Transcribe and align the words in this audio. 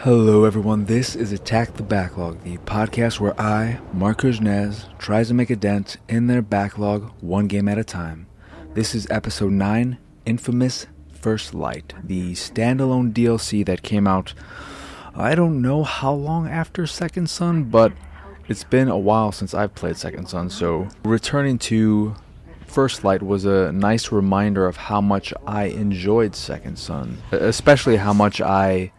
Hello, 0.00 0.44
everyone. 0.44 0.84
This 0.84 1.16
is 1.16 1.32
Attack 1.32 1.74
the 1.74 1.82
Backlog, 1.82 2.42
the 2.42 2.58
podcast 2.58 3.18
where 3.18 3.38
I, 3.40 3.80
Mark 3.94 4.20
Kuznez, 4.20 4.84
tries 4.98 5.28
to 5.28 5.34
make 5.34 5.48
a 5.48 5.56
dent 5.56 5.96
in 6.06 6.26
their 6.26 6.42
backlog 6.42 7.10
one 7.22 7.46
game 7.46 7.66
at 7.66 7.78
a 7.78 7.82
time. 7.82 8.26
This 8.74 8.94
is 8.94 9.06
episode 9.10 9.52
9 9.52 9.96
Infamous 10.26 10.86
First 11.12 11.54
Light, 11.54 11.94
the 12.04 12.32
standalone 12.32 13.14
DLC 13.14 13.64
that 13.64 13.82
came 13.82 14.06
out, 14.06 14.34
I 15.14 15.34
don't 15.34 15.62
know 15.62 15.82
how 15.82 16.12
long 16.12 16.46
after 16.46 16.86
Second 16.86 17.30
Son, 17.30 17.64
but 17.64 17.90
it's 18.48 18.64
been 18.64 18.88
a 18.88 18.98
while 18.98 19.32
since 19.32 19.54
I've 19.54 19.74
played 19.74 19.96
Second 19.96 20.28
Son, 20.28 20.50
so 20.50 20.88
returning 21.04 21.58
to 21.60 22.14
First 22.66 23.02
Light 23.02 23.22
was 23.22 23.46
a 23.46 23.72
nice 23.72 24.12
reminder 24.12 24.66
of 24.66 24.76
how 24.76 25.00
much 25.00 25.32
I 25.46 25.64
enjoyed 25.64 26.36
Second 26.36 26.78
Son, 26.78 27.16
especially 27.32 27.96
how 27.96 28.12
much 28.12 28.42
I 28.42 28.92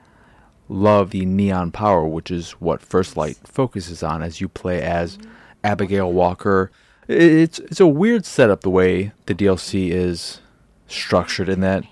love 0.69 1.11
the 1.11 1.25
neon 1.25 1.71
power, 1.71 2.05
which 2.05 2.31
is 2.31 2.51
what 2.53 2.81
First 2.81 3.17
Light 3.17 3.37
focuses 3.43 4.03
on 4.03 4.21
as 4.23 4.41
you 4.41 4.47
play 4.47 4.81
as 4.81 5.17
mm-hmm. 5.17 5.31
Abigail 5.63 6.11
Walker. 6.11 6.71
It's 7.07 7.59
it's 7.59 7.79
a 7.79 7.87
weird 7.87 8.25
setup 8.25 8.61
the 8.61 8.69
way 8.69 9.13
the 9.25 9.35
DLC 9.35 9.91
is 9.91 10.41
structured 10.87 11.49
in 11.49 11.61
that 11.61 11.83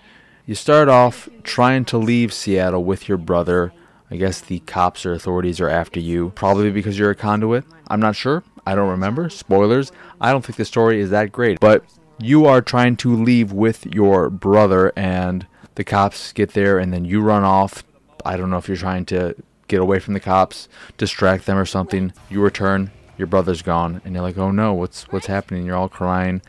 you 0.46 0.54
start 0.54 0.90
off 0.90 1.28
trying 1.44 1.86
to 1.86 1.98
leave 1.98 2.32
Seattle 2.32 2.84
with 2.84 3.10
your 3.10 3.18
brother. 3.18 3.74
I 4.12 4.18
guess 4.18 4.42
the 4.42 4.60
cops 4.60 5.04
or 5.06 5.14
authorities 5.14 5.60
are 5.60 5.70
after 5.70 6.00
you, 6.00 6.30
probably 6.36 6.70
because 6.70 7.00
you're 7.00 7.10
a 7.10 7.16
conduit. 7.16 7.66
I'm 7.88 8.00
not 8.00 8.16
sure. 8.16 8.44
I 8.68 8.76
don't 8.76 8.90
remember. 8.90 9.30
Spoilers. 9.30 9.92
I 10.22 10.32
don't 10.32 10.46
think 10.46 10.58
the 10.58 10.66
story 10.66 11.00
is 11.00 11.10
that 11.10 11.32
great, 11.32 11.60
but 11.60 11.84
you 12.20 12.46
are 12.46 12.62
trying 12.62 12.96
to 12.98 13.16
leave 13.16 13.52
with 13.52 13.88
your 13.88 14.30
brother 14.30 14.94
and 14.96 15.48
the 15.74 15.84
cops 15.84 16.32
get 16.32 16.54
there 16.54 16.78
and 16.78 16.94
then 16.94 17.06
you 17.06 17.22
run 17.22 17.44
off 17.44 17.84
I 18.26 18.38
don't 18.38 18.50
know 18.50 18.58
if 18.58 18.68
you're 18.68 18.78
trying 18.78 19.06
to 19.08 19.36
get 19.68 19.80
away 19.80 20.00
from 20.00 20.14
the 20.14 20.20
cops, 20.20 20.68
distract 20.98 21.46
them 21.46 21.58
or 21.58 21.66
something. 21.66 22.14
You 22.30 22.42
return, 22.42 22.92
your 23.18 23.28
brother's 23.28 23.62
gone, 23.62 24.02
and 24.04 24.14
you're 24.14 24.24
like, 24.24 24.38
"Oh 24.38 24.52
no, 24.52 24.74
what's 24.74 25.04
what's 25.12 25.28
happening?" 25.28 25.66
You're 25.66 25.78
all 25.78 25.90
crying, 25.90 26.42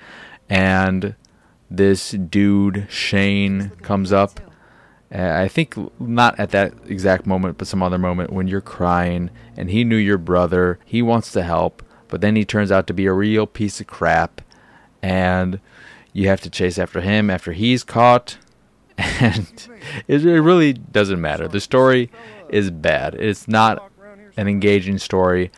and 0.49 1.15
this 1.71 2.11
dude 2.11 2.87
Shane 2.89 3.73
comes 3.83 4.13
up. 4.13 4.41
Uh, 5.15 5.33
I 5.35 5.49
think 5.49 5.77
not 6.01 6.39
at 6.39 6.51
that 6.51 6.75
exact 6.87 7.27
moment, 7.27 7.59
but 7.59 7.69
some 7.69 7.83
other 7.83 7.99
moment 7.99 8.33
when 8.33 8.49
you're 8.49 8.61
crying, 8.61 9.31
and 9.57 9.71
he 9.71 9.85
knew 9.85 9.97
your 9.97 10.19
brother. 10.19 10.79
He 10.85 11.03
wants 11.03 11.31
to 11.33 11.43
help, 11.43 11.83
but 12.09 12.21
then 12.21 12.37
he 12.37 12.45
turns 12.45 12.73
out 12.73 12.87
to 12.89 12.95
be 12.95 13.07
a 13.07 13.13
real 13.13 13.47
piece 13.47 13.81
of 13.81 13.87
crap, 13.87 14.41
and 15.03 15.61
you 16.13 16.29
have 16.29 16.41
to 16.41 16.51
chase 16.51 16.79
after 16.79 17.01
him 17.01 17.31
after 17.31 17.53
he's 17.53 17.85
caught 17.85 18.39
and 18.99 19.69
it, 20.09 20.23
really 20.23 20.73
doesn't 20.73 21.21
matter. 21.21 21.49
The 21.49 21.61
story 21.61 22.11
is 22.49 22.71
bad. 22.71 23.15
It's 23.15 23.47
not 23.47 23.91
an 24.37 24.49
engaging 24.49 24.99
story. 24.99 25.51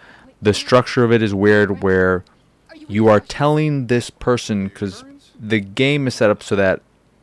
The 0.42 0.54
structure 0.54 1.04
of 1.04 1.12
it 1.12 1.22
is 1.22 1.34
weird, 1.34 1.82
where 1.82 2.24
you 2.88 3.08
are 3.08 3.20
telling 3.20 3.86
this 3.86 4.10
person 4.10 4.68
because 4.68 5.04
the 5.38 5.60
game 5.60 6.06
is 6.06 6.14
set 6.14 6.30
up 6.30 6.42
so 6.42 6.56
that 6.56 6.80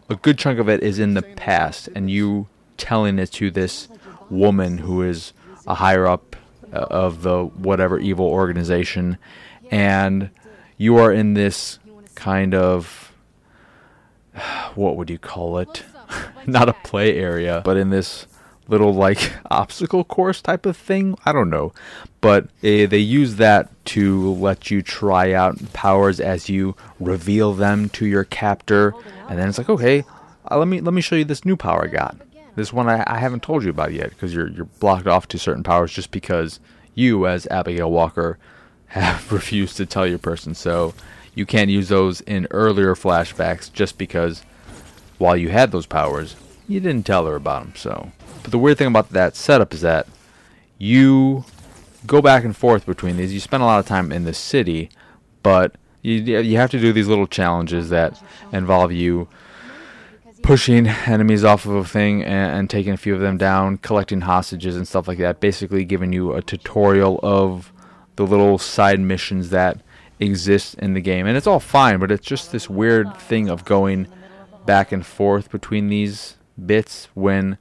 a 0.09 0.15
good 0.15 0.37
chunk 0.37 0.59
of 0.59 0.69
it 0.69 0.83
is 0.83 0.99
in 0.99 1.15
the 1.15 1.21
past, 1.21 1.89
and 1.95 2.09
you 2.09 2.47
telling 2.77 3.19
it 3.19 3.31
to 3.33 3.51
this 3.51 3.87
woman 4.29 4.79
who 4.79 5.01
is 5.01 5.33
a 5.67 5.75
higher 5.75 6.05
up 6.05 6.35
uh, 6.71 6.87
of 6.89 7.23
the 7.23 7.45
whatever 7.45 7.99
evil 7.99 8.27
organization, 8.27 9.17
and 9.71 10.29
you 10.77 10.97
are 10.97 11.11
in 11.11 11.33
this 11.33 11.79
kind 12.15 12.53
of 12.53 13.11
what 14.75 14.95
would 14.97 15.09
you 15.09 15.17
call 15.17 15.57
it? 15.57 15.83
not 16.47 16.69
a 16.69 16.73
play 16.73 17.17
area, 17.17 17.61
but 17.63 17.77
in 17.77 17.89
this 17.89 18.27
little 18.67 18.93
like 18.93 19.33
obstacle 19.51 20.03
course 20.03 20.41
type 20.41 20.65
of 20.65 20.77
thing. 20.77 21.17
I 21.25 21.31
don't 21.31 21.49
know, 21.49 21.73
but 22.21 22.45
uh, 22.45 22.49
they 22.87 22.97
use 22.97 23.35
that 23.35 23.69
to 23.85 24.33
let 24.33 24.71
you 24.71 24.81
try 24.81 25.33
out 25.33 25.73
powers 25.73 26.19
as 26.19 26.49
you 26.49 26.75
reveal 26.99 27.53
them 27.53 27.89
to 27.89 28.05
your 28.05 28.23
captor, 28.23 28.93
and 29.29 29.37
then 29.37 29.49
it's 29.49 29.57
like, 29.57 29.69
okay, 29.69 30.03
uh, 30.49 30.57
let 30.57 30.67
me 30.67 30.81
let 30.81 30.93
me 30.93 31.01
show 31.01 31.15
you 31.15 31.25
this 31.25 31.45
new 31.45 31.55
power 31.55 31.85
I 31.85 31.87
got. 31.87 32.17
This 32.55 32.71
one 32.71 32.87
I, 32.87 33.03
I 33.05 33.19
haven't 33.19 33.43
told 33.43 33.63
you 33.63 33.69
about 33.69 33.93
yet 33.93 34.09
because 34.09 34.33
you're 34.33 34.49
you're 34.49 34.65
blocked 34.65 35.07
off 35.07 35.27
to 35.29 35.39
certain 35.39 35.63
powers 35.63 35.91
just 35.91 36.11
because 36.11 36.59
you, 36.93 37.27
as 37.27 37.45
Abigail 37.47 37.91
Walker, 37.91 38.37
have 38.87 39.31
refused 39.31 39.77
to 39.77 39.85
tell 39.85 40.07
your 40.07 40.19
person. 40.19 40.55
So 40.55 40.93
you 41.33 41.45
can't 41.45 41.69
use 41.69 41.89
those 41.89 42.21
in 42.21 42.47
earlier 42.51 42.95
flashbacks 42.95 43.71
just 43.71 43.97
because 43.97 44.43
while 45.17 45.37
you 45.37 45.49
had 45.49 45.71
those 45.71 45.85
powers, 45.85 46.35
you 46.67 46.79
didn't 46.79 47.05
tell 47.05 47.25
her 47.25 47.35
about 47.35 47.63
them. 47.63 47.73
So, 47.75 48.11
but 48.41 48.51
the 48.51 48.57
weird 48.57 48.77
thing 48.77 48.87
about 48.87 49.09
that 49.11 49.35
setup 49.35 49.73
is 49.73 49.81
that 49.81 50.07
you 50.77 51.45
go 52.05 52.21
back 52.21 52.43
and 52.43 52.55
forth 52.55 52.85
between 52.85 53.17
these. 53.17 53.33
You 53.33 53.39
spend 53.39 53.63
a 53.63 53.65
lot 53.65 53.79
of 53.79 53.85
time 53.85 54.11
in 54.11 54.23
the 54.25 54.33
city, 54.33 54.89
but 55.43 55.75
you 56.01 56.13
you 56.21 56.57
have 56.57 56.71
to 56.71 56.79
do 56.79 56.93
these 56.93 57.07
little 57.07 57.27
challenges 57.27 57.89
that 57.89 58.21
involve 58.51 58.91
you 58.91 59.27
pushing 60.45 60.87
enemies 60.87 61.43
off 61.43 61.65
of 61.65 61.73
a 61.73 61.83
thing 61.83 62.23
and, 62.23 62.55
and, 62.55 62.69
taking 62.69 62.93
a 62.93 62.97
few 62.97 63.15
of 63.15 63.19
them 63.19 63.35
down, 63.35 63.77
collecting 63.77 64.21
hostages 64.21 64.75
and 64.75 64.87
stuff 64.87 65.07
like 65.07 65.17
that. 65.17 65.39
Basically, 65.39 65.83
giving 65.83 66.13
you 66.13 66.33
a 66.33 66.41
tutorial 66.41 67.19
of 67.23 67.73
the 68.15 68.27
little 68.27 68.59
side 68.59 68.99
missions 68.99 69.49
that 69.49 69.79
exist 70.19 70.75
in 70.75 70.93
the 70.93 71.01
game, 71.01 71.25
and 71.25 71.35
it's 71.35 71.47
all 71.47 71.59
fine. 71.59 71.99
But 71.99 72.11
it's 72.11 72.25
just 72.25 72.51
this 72.51 72.69
weird 72.69 73.17
thing 73.17 73.49
of 73.49 73.65
going 73.65 74.07
back 74.65 74.91
and 74.91 75.05
forth 75.05 75.51
between 75.51 75.89
these 75.89 76.37
bits 76.63 77.07
when 77.13 77.57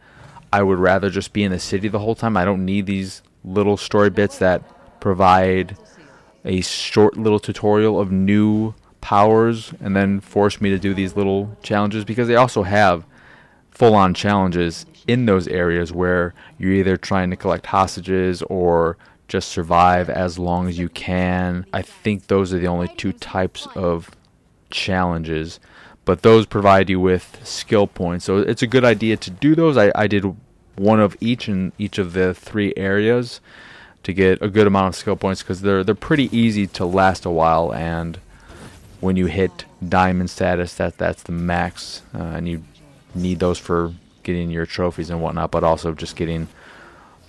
I 0.53 0.63
would 0.63 0.79
rather 0.79 1.11
just 1.11 1.33
be 1.33 1.43
in 1.43 1.51
the 1.51 1.59
city 1.59 1.89
the 1.89 1.99
whole 1.99 2.15
time. 2.15 2.37
I 2.37 2.45
don't 2.45 2.65
need 2.65 2.87
these 2.87 3.23
little 3.45 3.77
story 3.77 4.11
bits 4.11 4.39
that 4.39 5.01
provide 5.01 5.77
a 6.45 6.61
short 6.61 7.17
little 7.17 7.41
tutorial 7.41 7.99
of 8.01 8.13
new 8.13 8.75
powers 9.01 9.73
and 9.81 9.95
then 9.95 10.21
force 10.21 10.61
me 10.61 10.71
to 10.71 10.79
do 10.79 10.95
these 10.95 11.17
little 11.17 11.57
challenges 11.63 12.05
because 12.05 12.29
they 12.29 12.37
also 12.37 12.63
have 12.63 13.05
full 13.71 13.95
on 13.95 14.15
challenges 14.15 14.87
in 15.07 15.27
those 15.27 15.49
areas 15.49 15.93
where 15.93 16.33
you're 16.59 16.73
either 16.73 16.97
trying 16.97 17.31
to 17.31 17.37
collect 17.37 17.67
hostages 17.67 18.43
or 18.43 18.97
just 19.29 19.49
survive 19.49 20.09
as 20.09 20.39
long 20.39 20.69
as 20.69 20.79
you 20.79 20.89
can. 20.89 21.67
I 21.73 21.83
think 21.83 22.29
those 22.29 22.55
are 22.55 22.59
the 22.59 22.69
only 22.69 22.89
two 22.89 23.13
types 23.13 23.67
of 23.75 24.11
challenges 24.71 25.61
but 26.05 26.23
those 26.23 26.47
provide 26.47 26.91
you 26.91 27.01
with 27.01 27.41
skill 27.45 27.87
points. 27.87 28.25
So 28.25 28.39
it's 28.39 28.63
a 28.63 28.67
good 28.67 28.85
idea 28.85 29.17
to 29.17 29.31
do 29.31 29.55
those. 29.55 29.77
I, 29.77 29.91
I 29.95 30.07
did 30.07 30.37
one 30.77 31.01
of 31.01 31.17
each 31.21 31.49
in 31.49 31.73
each 31.79 31.99
of 31.99 32.13
the 32.13 32.35
three 32.35 32.73
areas 32.77 33.41
to 34.03 34.13
get 34.13 34.41
a 34.43 34.49
good 34.49 34.67
amount 34.67 34.89
of 34.89 34.97
skill 34.97 35.17
points 35.17 35.43
because 35.43 35.63
they're 35.63 35.85
they're 35.85 35.95
pretty 35.95 36.35
easy 36.37 36.67
to 36.67 36.85
last 36.85 37.25
a 37.25 37.31
while 37.31 37.73
and 37.73 38.19
when 39.01 39.17
you 39.17 39.27
hit 39.27 39.65
diamond 39.89 40.29
status 40.29 40.75
that 40.75 40.99
that's 40.99 41.23
the 41.25 41.33
max 41.33 42.03
uh, 42.15 42.19
and 42.19 42.49
you 42.49 42.63
need 43.15 43.39
those 43.39 43.59
for 43.59 43.95
getting 44.23 44.51
your 44.51 44.67
trophies 44.67 45.11
and 45.11 45.23
whatnot 45.23 45.51
but 45.51 45.65
also 45.65 45.93
just 45.93 46.17
getting 46.17 46.49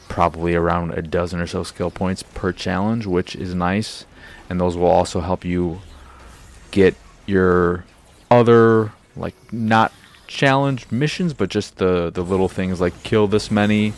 probably 0.09 0.55
around 0.55 0.91
a 0.91 1.01
dozen 1.01 1.39
or 1.39 1.47
so 1.47 1.63
skill 1.63 1.91
points 1.91 2.23
per 2.23 2.51
challenge 2.51 3.05
which 3.05 3.35
is 3.35 3.53
nice 3.53 4.05
and 4.49 4.59
those 4.59 4.75
will 4.75 4.87
also 4.87 5.21
help 5.21 5.45
you 5.45 5.79
get 6.71 6.95
your 7.25 7.85
other 8.39 8.91
like 9.15 9.35
not 9.51 9.91
challenge 10.27 10.89
missions, 10.91 11.33
but 11.33 11.49
just 11.49 11.77
the 11.77 12.09
the 12.11 12.23
little 12.23 12.49
things 12.49 12.81
like 12.81 13.03
kill 13.03 13.27
this 13.27 13.51
many 13.51 13.93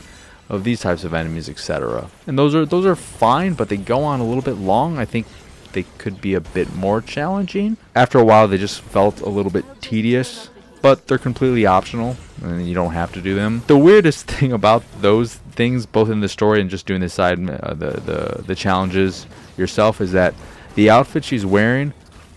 of 0.49 0.63
these 0.63 0.79
types 0.79 1.03
of 1.03 1.13
enemies, 1.13 1.49
etc. 1.49 2.09
And 2.25 2.37
those 2.37 2.55
are 2.55 2.65
those 2.65 2.85
are 2.85 2.95
fine, 2.95 3.53
but 3.53 3.69
they 3.69 3.77
go 3.77 4.03
on 4.03 4.19
a 4.19 4.25
little 4.25 4.41
bit 4.41 4.55
long. 4.55 4.97
I 4.97 5.05
think 5.05 5.27
they 5.73 5.83
could 5.97 6.21
be 6.21 6.33
a 6.33 6.41
bit 6.41 6.73
more 6.75 7.01
challenging. 7.01 7.77
After 7.95 8.17
a 8.17 8.23
while, 8.23 8.47
they 8.47 8.57
just 8.57 8.81
felt 8.81 9.21
a 9.21 9.29
little 9.29 9.51
bit 9.51 9.65
tedious, 9.81 10.49
but 10.81 11.07
they're 11.07 11.17
completely 11.17 11.65
optional, 11.65 12.15
and 12.41 12.67
you 12.67 12.73
don't 12.73 12.93
have 12.93 13.11
to 13.13 13.21
do 13.21 13.35
them. 13.35 13.63
The 13.67 13.77
weirdest 13.77 14.27
thing 14.31 14.53
about 14.53 14.83
those 15.01 15.35
things, 15.35 15.85
both 15.85 16.09
in 16.09 16.21
the 16.21 16.29
story 16.29 16.61
and 16.61 16.69
just 16.69 16.85
doing 16.85 17.01
the 17.01 17.09
side 17.09 17.39
uh, 17.49 17.73
the 17.73 17.91
the 17.91 18.43
the 18.43 18.55
challenges 18.55 19.27
yourself, 19.57 20.01
is 20.01 20.11
that 20.13 20.33
the 20.75 20.89
outfit 20.89 21.25
she's 21.25 21.45
wearing 21.45 21.93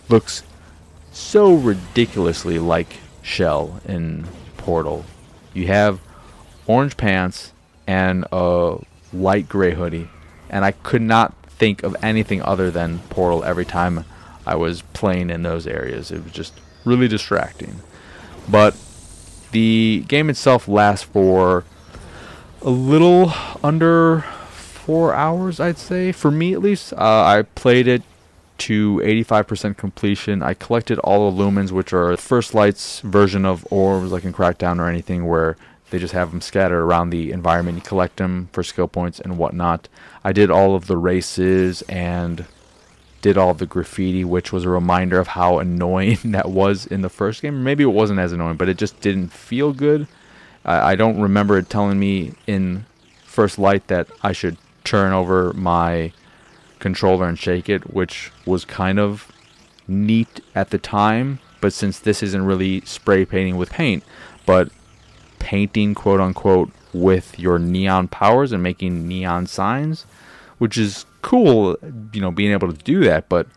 looks 0.09 0.43
so 1.11 1.53
ridiculously 1.53 2.59
like 2.59 2.97
Chell 3.23 3.81
in 3.85 4.27
Portal. 4.57 5.05
You 5.53 5.67
have 5.67 5.99
orange 6.67 6.97
pants 6.97 7.51
and 7.85 8.25
a 8.31 8.77
light 9.13 9.49
gray 9.49 9.73
hoodie, 9.73 10.09
and 10.49 10.63
I 10.63 10.71
could 10.71 11.01
not 11.01 11.33
think 11.45 11.83
of 11.83 11.95
anything 12.01 12.41
other 12.41 12.71
than 12.71 12.99
Portal 13.09 13.43
every 13.43 13.65
time 13.65 14.05
I 14.45 14.55
was 14.55 14.81
playing 14.93 15.29
in 15.29 15.43
those 15.43 15.67
areas. 15.67 16.11
It 16.11 16.23
was 16.23 16.31
just 16.33 16.53
really 16.85 17.07
distracting. 17.07 17.81
But 18.49 18.75
the 19.51 20.03
game 20.07 20.29
itself 20.29 20.67
lasts 20.67 21.05
for 21.05 21.65
a 22.61 22.69
little 22.69 23.33
under 23.63 24.21
four 24.51 25.13
hours, 25.13 25.59
I'd 25.59 25.77
say. 25.77 26.11
For 26.11 26.31
me, 26.31 26.53
at 26.53 26.61
least, 26.61 26.93
uh, 26.93 26.97
I 26.97 27.43
played 27.55 27.87
it 27.87 28.01
to 28.61 28.97
85% 29.03 29.75
completion. 29.75 30.43
I 30.43 30.53
collected 30.53 30.99
all 30.99 31.31
the 31.31 31.43
lumens, 31.43 31.71
which 31.71 31.93
are 31.93 32.15
First 32.15 32.53
Light's 32.53 32.99
version 32.99 33.43
of 33.43 33.65
orbs, 33.71 34.11
like 34.11 34.23
in 34.23 34.33
Crackdown 34.33 34.79
or 34.79 34.87
anything, 34.87 35.25
where 35.27 35.57
they 35.89 35.97
just 35.97 36.13
have 36.13 36.29
them 36.29 36.41
scattered 36.41 36.81
around 36.81 37.09
the 37.09 37.31
environment. 37.31 37.77
You 37.77 37.81
collect 37.81 38.17
them 38.17 38.49
for 38.53 38.61
skill 38.61 38.87
points 38.87 39.19
and 39.19 39.39
whatnot. 39.39 39.89
I 40.23 40.31
did 40.31 40.51
all 40.51 40.75
of 40.75 40.85
the 40.85 40.95
races 40.95 41.81
and 41.83 42.45
did 43.23 43.35
all 43.35 43.55
the 43.55 43.65
graffiti, 43.65 44.23
which 44.23 44.53
was 44.53 44.63
a 44.63 44.69
reminder 44.69 45.19
of 45.19 45.29
how 45.29 45.57
annoying 45.57 46.19
that 46.25 46.51
was 46.51 46.85
in 46.85 47.01
the 47.01 47.09
first 47.09 47.41
game. 47.41 47.63
Maybe 47.63 47.83
it 47.83 47.87
wasn't 47.87 48.19
as 48.19 48.31
annoying, 48.31 48.57
but 48.57 48.69
it 48.69 48.77
just 48.77 49.01
didn't 49.01 49.29
feel 49.29 49.73
good. 49.73 50.07
I, 50.63 50.91
I 50.91 50.95
don't 50.95 51.19
remember 51.19 51.57
it 51.57 51.67
telling 51.67 51.99
me 51.99 52.33
in 52.45 52.85
First 53.23 53.57
Light 53.57 53.87
that 53.87 54.07
I 54.21 54.33
should 54.33 54.57
turn 54.83 55.13
over 55.13 55.51
my 55.53 56.13
controller 56.81 57.27
and 57.27 57.39
shake 57.39 57.69
it, 57.69 57.93
which 57.93 58.31
was 58.45 58.65
kind 58.65 58.99
of 58.99 59.31
neat 59.87 60.41
at 60.53 60.71
the 60.71 60.77
time. 60.77 61.39
But 61.61 61.71
since 61.71 61.99
this 61.99 62.21
isn't 62.23 62.45
really 62.45 62.81
spray 62.81 63.23
painting 63.23 63.55
with 63.55 63.69
paint, 63.69 64.03
but 64.45 64.69
painting 65.39 65.95
quote 65.95 66.19
unquote 66.19 66.71
with 66.93 67.39
your 67.39 67.57
neon 67.57 68.07
powers 68.07 68.51
and 68.51 68.61
making 68.61 69.07
neon 69.07 69.47
signs, 69.47 70.05
which 70.57 70.77
is 70.77 71.05
cool, 71.21 71.77
you 72.13 72.21
know, 72.21 72.31
being 72.31 72.51
able 72.51 72.71
to 72.71 72.83
do 72.83 73.01
that, 73.01 73.29
but 73.29 73.47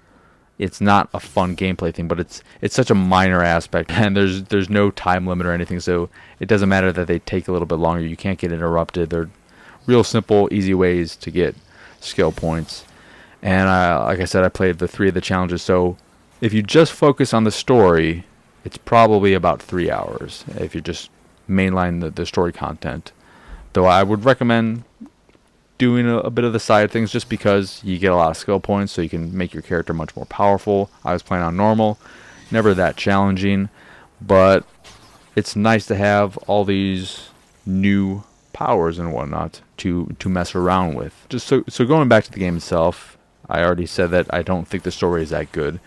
it's 0.59 0.81
not 0.81 1.09
a 1.13 1.19
fun 1.19 1.57
gameplay 1.57 1.93
thing, 1.93 2.07
but 2.07 2.21
it's 2.21 2.43
it's 2.61 2.75
such 2.75 2.91
a 2.91 2.95
minor 2.95 3.43
aspect 3.43 3.91
and 3.93 4.17
there's 4.17 4.45
there's 4.45 4.71
no 4.71 4.91
time 4.91 5.27
limit 5.27 5.47
or 5.47 5.53
anything, 5.53 5.81
so 5.81 6.09
it 6.41 6.47
doesn't 6.47 6.69
matter 6.69 6.93
that 6.93 7.07
they 7.07 7.19
take 7.19 7.49
a 7.49 7.53
little 7.53 7.67
bit 7.67 7.77
longer. 7.77 8.07
You 8.07 8.17
can't 8.17 8.39
get 8.39 8.53
interrupted. 8.53 9.11
They're 9.11 9.31
real 9.87 10.05
simple, 10.05 10.49
easy 10.53 10.75
ways 10.75 11.17
to 11.17 11.31
get 11.31 11.55
skill 12.01 12.33
points. 12.33 12.85
And 13.45 13.69
uh, 13.69 14.03
like 14.07 14.21
I 14.21 14.25
said, 14.25 14.43
I 14.43 14.49
played 14.49 14.79
the 14.79 14.89
three 14.89 15.09
of 15.09 15.15
the 15.15 15.21
challenges. 15.21 15.63
So 15.63 15.99
if 16.41 16.55
you 16.55 16.63
just 16.63 16.93
focus 16.93 17.35
on 17.35 17.45
the 17.45 17.53
story, 17.53 18.25
it's 18.65 18.79
probably 18.79 19.35
about 19.35 19.61
three 19.61 19.91
hours. 19.91 20.45
If 20.57 20.75
you 20.75 20.81
just 20.81 21.11
mainline 21.49 22.01
the, 22.01 22.11
the 22.11 22.25
story 22.25 22.55
content, 22.55 23.13
though 23.75 23.85
I 23.85 24.03
would 24.03 24.25
recommend 24.25 24.85
doing 25.77 26.09
a, 26.09 26.19
a, 26.21 26.31
bit 26.31 26.45
of 26.45 26.55
the 26.55 26.61
side 26.61 26.91
things 26.91 27.13
just 27.13 27.29
because 27.29 27.83
you 27.85 27.99
get 27.99 28.13
a 28.13 28.17
lot 28.17 28.31
of 28.31 28.39
skill 28.39 28.61
points, 28.61 28.93
so 28.93 29.03
you 29.03 29.11
can 29.11 29.37
make 29.37 29.53
your 29.53 29.63
character 29.63 29.93
much 29.93 30.17
more 30.17 30.25
powerful. 30.25 30.91
I 31.05 31.13
was 31.13 31.23
playing 31.23 31.45
on 31.45 31.55
normal, 31.55 31.99
never 32.51 32.73
that 32.73 32.97
challenging, 32.97 33.69
but 34.23 34.65
it's 35.37 35.55
nice 35.55 35.85
to 35.87 35.97
have 35.97 36.39
all 36.47 36.65
these 36.65 37.29
new 37.67 38.25
powers 38.55 38.99
and 38.99 39.13
whatnot 39.13 39.61
to 39.77 40.17
to 40.19 40.29
mess 40.31 40.55
around 40.55 40.95
with. 40.95 41.27
Just 41.29 41.47
so 41.47 41.65
so 41.69 41.85
going 41.85 42.09
back 42.09 42.25
to 42.25 42.31
the 42.31 42.39
game 42.39 42.57
itself, 42.57 43.19
I 43.49 43.63
already 43.63 43.87
said 43.87 44.11
that 44.11 44.33
I 44.33 44.43
don't 44.43 44.67
think 44.67 44.83
the 44.83 44.91
story 44.91 45.23
is 45.23 45.31
that 45.31 45.53
good. 45.53 45.81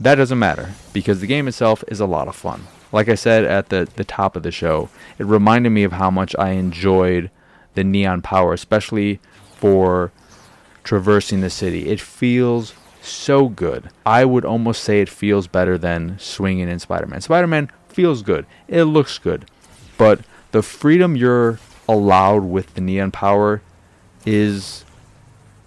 That 0.00 0.16
doesn't 0.16 0.38
matter 0.38 0.72
because 0.92 1.20
the 1.20 1.26
game 1.26 1.48
itself 1.48 1.84
is 1.88 2.00
a 2.00 2.06
lot 2.06 2.28
of 2.28 2.36
fun. 2.36 2.66
Like 2.90 3.08
I 3.08 3.14
said 3.14 3.44
at 3.44 3.68
the 3.70 3.88
the 3.96 4.04
top 4.04 4.36
of 4.36 4.42
the 4.42 4.50
show, 4.50 4.88
it 5.18 5.24
reminded 5.24 5.70
me 5.70 5.84
of 5.84 5.92
how 5.92 6.10
much 6.10 6.34
I 6.38 6.50
enjoyed 6.50 7.30
the 7.74 7.84
neon 7.84 8.20
power, 8.20 8.52
especially 8.52 9.20
for 9.56 10.12
traversing 10.84 11.40
the 11.40 11.50
city. 11.50 11.88
It 11.88 12.00
feels 12.00 12.74
so 13.00 13.48
good. 13.48 13.90
I 14.04 14.24
would 14.24 14.44
almost 14.44 14.82
say 14.82 15.00
it 15.00 15.08
feels 15.08 15.46
better 15.46 15.78
than 15.78 16.18
swinging 16.18 16.68
in 16.68 16.78
Spider-Man. 16.78 17.20
Spider-Man 17.20 17.70
feels 17.88 18.22
good. 18.22 18.46
It 18.68 18.84
looks 18.84 19.18
good. 19.18 19.46
But 19.98 20.20
the 20.50 20.62
freedom 20.62 21.16
you're 21.16 21.58
allowed 21.88 22.44
with 22.44 22.74
the 22.74 22.80
neon 22.80 23.10
power 23.10 23.62
is 24.24 24.84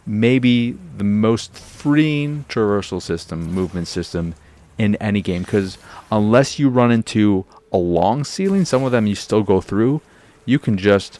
maybe 0.06 0.78
the 0.98 1.04
most 1.04 1.54
freeing 1.54 2.46
traversal 2.50 3.02
system, 3.02 3.52
movement 3.52 3.88
system 3.88 4.36
in 4.78 4.96
any 4.96 5.22
game. 5.22 5.44
Because 5.44 5.78
unless 6.12 6.60
you 6.60 6.70
run 6.70 6.92
into 6.92 7.46
a 7.72 7.78
long 7.78 8.24
ceiling, 8.24 8.66
some 8.66 8.84
of 8.84 8.92
them 8.92 9.08
you 9.08 9.16
still 9.16 9.44
go 9.44 9.62
through, 9.62 10.02
you 10.46 10.60
can 10.60 10.78
just 10.78 11.20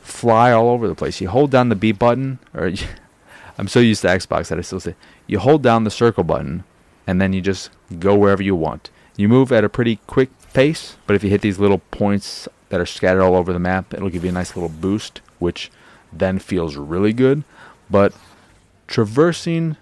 fly 0.00 0.52
all 0.52 0.68
over 0.68 0.88
the 0.88 0.94
place. 0.94 1.20
You 1.20 1.28
hold 1.28 1.50
down 1.50 1.68
the 1.68 1.76
B 1.76 1.92
button, 1.92 2.38
or 2.54 2.72
I'm 3.58 3.68
so 3.68 3.80
used 3.80 4.02
to 4.02 4.08
Xbox 4.08 4.48
that 4.48 4.58
I 4.58 4.62
still 4.62 4.80
say, 4.80 4.94
you 5.26 5.38
hold 5.38 5.62
down 5.62 5.84
the 5.84 5.90
circle 5.90 6.24
button, 6.24 6.64
and 7.06 7.20
then 7.20 7.32
you 7.32 7.40
just 7.40 7.70
go 7.98 8.16
wherever 8.16 8.42
you 8.42 8.54
want. 8.54 8.90
You 9.16 9.28
move 9.28 9.50
at 9.50 9.64
a 9.64 9.68
pretty 9.68 9.96
quick 10.06 10.30
pace, 10.52 10.96
but 11.06 11.16
if 11.16 11.24
you 11.24 11.30
hit 11.30 11.40
these 11.40 11.58
little 11.58 11.78
points 11.78 12.48
that 12.68 12.80
are 12.80 12.86
scattered 12.86 13.22
all 13.22 13.36
over 13.36 13.52
the 13.52 13.58
map. 13.58 13.94
It'll 13.94 14.10
give 14.10 14.24
you 14.24 14.30
a 14.30 14.32
nice 14.32 14.54
little 14.56 14.68
boost, 14.68 15.20
which 15.38 15.70
then 16.12 16.38
feels 16.38 16.76
really 16.76 17.12
good. 17.12 17.44
But 17.90 18.12
traversing 18.86 19.76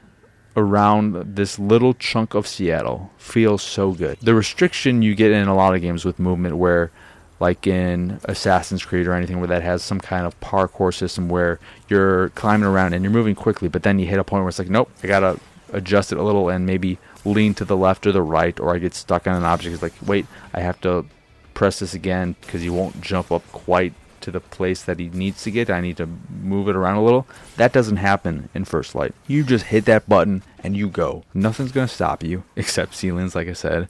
around 0.56 1.36
this 1.36 1.58
little 1.58 1.92
chunk 1.94 2.34
of 2.34 2.46
Seattle 2.46 3.10
feels 3.18 3.62
so 3.62 3.92
good. 3.92 4.18
The 4.20 4.34
restriction 4.34 5.02
you 5.02 5.14
get 5.14 5.30
in 5.30 5.48
a 5.48 5.54
lot 5.54 5.74
of 5.74 5.82
games 5.82 6.04
with 6.04 6.18
movement 6.18 6.56
where 6.56 6.90
like 7.38 7.66
in 7.66 8.18
Assassin's 8.24 8.84
Creed 8.84 9.06
or 9.06 9.12
anything 9.12 9.38
where 9.38 9.48
that 9.48 9.62
has 9.62 9.82
some 9.82 10.00
kind 10.00 10.26
of 10.26 10.38
parkour 10.40 10.94
system 10.94 11.28
where 11.28 11.60
you're 11.88 12.30
climbing 12.30 12.66
around 12.66 12.94
and 12.94 13.04
you're 13.04 13.12
moving 13.12 13.34
quickly, 13.34 13.68
but 13.68 13.82
then 13.82 13.98
you 13.98 14.06
hit 14.06 14.18
a 14.18 14.24
point 14.24 14.42
where 14.42 14.48
it's 14.48 14.58
like, 14.58 14.70
nope, 14.70 14.90
I 15.02 15.06
gotta 15.06 15.38
adjust 15.72 16.12
it 16.12 16.18
a 16.18 16.22
little 16.22 16.48
and 16.48 16.64
maybe 16.64 16.98
lean 17.24 17.52
to 17.54 17.64
the 17.64 17.76
left 17.76 18.06
or 18.06 18.12
the 18.12 18.22
right, 18.22 18.58
or 18.58 18.74
I 18.74 18.78
get 18.78 18.94
stuck 18.94 19.26
on 19.26 19.36
an 19.36 19.44
object. 19.44 19.74
It's 19.74 19.82
like, 19.82 19.92
wait, 20.06 20.26
I 20.54 20.60
have 20.60 20.80
to 20.82 21.04
press 21.52 21.80
this 21.80 21.92
again 21.92 22.36
because 22.40 22.64
you 22.64 22.72
won't 22.72 23.00
jump 23.02 23.30
up 23.30 23.46
quite 23.52 23.92
to 24.26 24.32
the 24.32 24.40
place 24.40 24.82
that 24.82 24.98
he 24.98 25.08
needs 25.08 25.44
to 25.44 25.52
get. 25.52 25.70
I 25.70 25.80
need 25.80 25.98
to 25.98 26.08
move 26.42 26.68
it 26.68 26.74
around 26.74 26.96
a 26.96 27.04
little. 27.04 27.28
That 27.58 27.72
doesn't 27.72 27.98
happen 27.98 28.48
in 28.54 28.64
First 28.64 28.96
Light. 28.96 29.14
You 29.28 29.44
just 29.44 29.66
hit 29.66 29.84
that 29.84 30.08
button 30.08 30.42
and 30.64 30.76
you 30.76 30.88
go. 30.88 31.22
Nothing's 31.32 31.70
going 31.70 31.86
to 31.86 31.94
stop 31.94 32.24
you 32.24 32.42
except 32.56 32.96
ceilings, 32.96 33.36
like 33.36 33.46
I 33.46 33.52
said. 33.52 33.88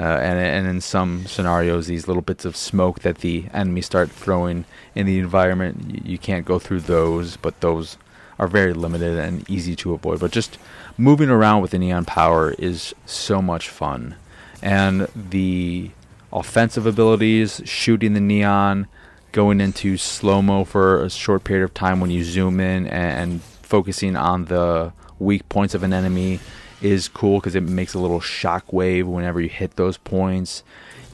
Uh, 0.00 0.02
and, 0.02 0.40
and 0.40 0.66
in 0.66 0.80
some 0.80 1.24
scenarios, 1.26 1.86
these 1.86 2.08
little 2.08 2.20
bits 2.20 2.44
of 2.44 2.56
smoke 2.56 3.00
that 3.00 3.18
the 3.18 3.44
enemies 3.54 3.86
start 3.86 4.10
throwing 4.10 4.64
in 4.96 5.06
the 5.06 5.20
environment, 5.20 5.88
you, 5.88 6.02
you 6.04 6.18
can't 6.18 6.44
go 6.44 6.58
through 6.58 6.80
those, 6.80 7.36
but 7.36 7.60
those 7.60 7.96
are 8.40 8.48
very 8.48 8.74
limited 8.74 9.16
and 9.16 9.48
easy 9.48 9.76
to 9.76 9.94
avoid. 9.94 10.18
But 10.18 10.32
just 10.32 10.58
moving 10.98 11.30
around 11.30 11.62
with 11.62 11.70
the 11.70 11.78
neon 11.78 12.04
power 12.06 12.56
is 12.58 12.92
so 13.06 13.40
much 13.40 13.68
fun. 13.68 14.16
And 14.60 15.06
the 15.14 15.92
offensive 16.32 16.86
abilities, 16.86 17.62
shooting 17.64 18.14
the 18.14 18.20
neon, 18.20 18.88
going 19.36 19.60
into 19.60 19.98
slow 19.98 20.40
mo 20.40 20.64
for 20.64 21.04
a 21.04 21.10
short 21.10 21.44
period 21.44 21.62
of 21.62 21.74
time 21.74 22.00
when 22.00 22.10
you 22.10 22.24
zoom 22.24 22.58
in, 22.58 22.86
and, 22.86 23.32
and 23.32 23.42
focusing 23.42 24.16
on 24.16 24.46
the 24.46 24.90
weak 25.18 25.46
points 25.50 25.74
of 25.74 25.82
an 25.82 25.92
enemy 25.92 26.40
is 26.80 27.06
cool 27.06 27.38
because 27.38 27.54
it 27.54 27.60
makes 27.60 27.92
a 27.92 27.98
little 27.98 28.18
shock 28.18 28.72
wave 28.72 29.06
whenever 29.06 29.38
you 29.38 29.50
hit 29.50 29.76
those 29.76 29.98
points. 29.98 30.62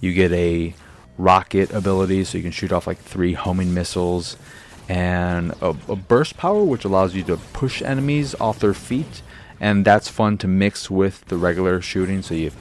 You 0.00 0.14
get 0.14 0.30
a 0.30 0.72
rocket 1.18 1.72
ability, 1.72 2.22
so 2.22 2.38
you 2.38 2.44
can 2.44 2.52
shoot 2.52 2.70
off 2.70 2.86
like 2.86 2.98
three 2.98 3.32
homing 3.32 3.74
missiles, 3.74 4.36
and 4.88 5.50
a, 5.60 5.74
a 5.88 5.96
burst 5.96 6.36
power, 6.36 6.62
which 6.62 6.84
allows 6.84 7.16
you 7.16 7.24
to 7.24 7.38
push 7.52 7.82
enemies 7.82 8.36
off 8.40 8.60
their 8.60 8.72
feet. 8.72 9.20
And 9.58 9.84
that's 9.84 10.06
fun 10.06 10.38
to 10.38 10.46
mix 10.46 10.88
with 10.88 11.24
the 11.24 11.36
regular 11.36 11.80
shooting. 11.80 12.22
So 12.22 12.34
you 12.34 12.52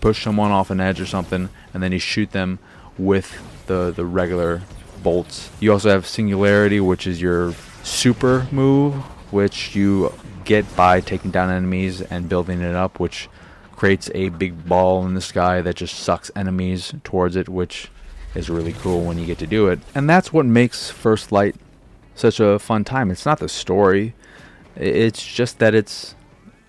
push 0.00 0.24
someone 0.24 0.52
off 0.52 0.70
an 0.70 0.80
edge 0.80 1.02
or 1.02 1.06
something, 1.06 1.50
and 1.74 1.82
then 1.82 1.92
you 1.92 1.98
shoot 1.98 2.30
them 2.32 2.60
with 2.96 3.42
the 3.66 3.92
the 3.94 4.06
regular 4.06 4.62
bolts. 5.02 5.50
You 5.60 5.72
also 5.72 5.90
have 5.90 6.06
Singularity, 6.06 6.80
which 6.80 7.06
is 7.06 7.20
your 7.20 7.54
super 7.82 8.46
move, 8.50 8.94
which 9.30 9.74
you 9.74 10.12
get 10.44 10.76
by 10.76 11.00
taking 11.00 11.30
down 11.30 11.50
enemies 11.50 12.00
and 12.00 12.28
building 12.28 12.60
it 12.60 12.74
up, 12.74 13.00
which 13.00 13.28
creates 13.76 14.10
a 14.14 14.28
big 14.28 14.66
ball 14.66 15.04
in 15.06 15.14
the 15.14 15.20
sky 15.20 15.60
that 15.60 15.76
just 15.76 15.98
sucks 15.98 16.30
enemies 16.36 16.94
towards 17.04 17.36
it, 17.36 17.48
which 17.48 17.90
is 18.34 18.48
really 18.48 18.72
cool 18.72 19.04
when 19.04 19.18
you 19.18 19.26
get 19.26 19.38
to 19.38 19.46
do 19.46 19.68
it. 19.68 19.80
And 19.94 20.08
that's 20.08 20.32
what 20.32 20.46
makes 20.46 20.90
First 20.90 21.32
Light 21.32 21.56
such 22.14 22.40
a 22.40 22.58
fun 22.58 22.84
time. 22.84 23.10
It's 23.10 23.26
not 23.26 23.38
the 23.38 23.48
story, 23.48 24.14
it's 24.76 25.24
just 25.24 25.58
that 25.58 25.74
it's 25.74 26.14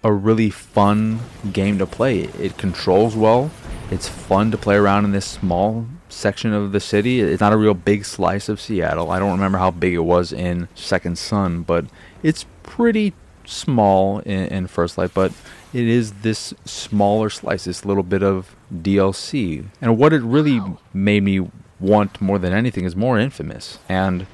a 0.03 0.11
really 0.11 0.49
fun 0.49 1.19
game 1.51 1.77
to 1.77 1.85
play. 1.85 2.21
It 2.39 2.57
controls 2.57 3.15
well. 3.15 3.51
It's 3.89 4.09
fun 4.09 4.51
to 4.51 4.57
play 4.57 4.75
around 4.75 5.05
in 5.05 5.11
this 5.11 5.25
small 5.25 5.85
section 6.13 6.53
of 6.53 6.72
the 6.72 6.79
city. 6.79 7.22
It's 7.22 7.41
not 7.41 7.53
a 7.53 7.58
real 7.58 7.74
big 7.74 8.05
slice 8.05 8.50
of 8.50 8.62
Seattle. 8.62 9.12
I 9.12 9.20
don't 9.20 9.32
remember 9.32 9.58
how 9.58 9.72
big 9.72 9.93
it 9.93 10.00
was 10.00 10.32
in 10.32 10.67
Second 10.75 11.17
Son, 11.17 11.62
but 11.63 11.86
it's 12.22 12.46
pretty 12.63 13.13
small 13.46 14.20
in, 14.20 14.48
in 14.48 14.67
First 14.67 14.98
Light. 14.98 15.13
But 15.13 15.32
it 15.74 15.88
is 15.88 16.13
this 16.22 16.53
smaller 16.65 17.29
slice, 17.29 17.65
this 17.65 17.86
little 17.86 18.03
bit 18.03 18.24
of 18.24 18.55
DLC. 18.74 19.65
And 19.82 19.98
what 19.98 20.13
it 20.13 20.22
really 20.22 20.62
made 20.93 21.24
me 21.24 21.50
want 21.79 22.22
more 22.22 22.39
than 22.39 22.53
anything 22.53 22.86
is 22.86 22.96
more 22.96 23.20
Infamous. 23.20 23.79
And 23.89 24.27